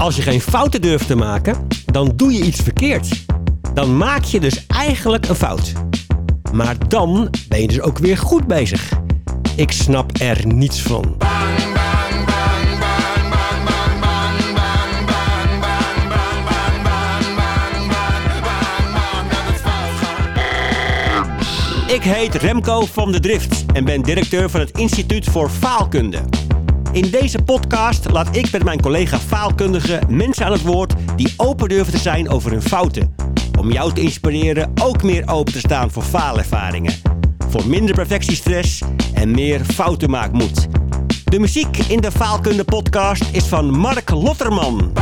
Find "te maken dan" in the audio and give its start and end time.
1.06-2.12